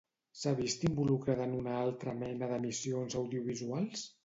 S'ha 0.43 0.53
vist 0.59 0.85
involucrada 0.89 1.45
en 1.51 1.53
una 1.59 1.77
altra 1.83 2.17
mena 2.23 2.51
d'emissions 2.55 3.21
audiovisuals? 3.23 4.11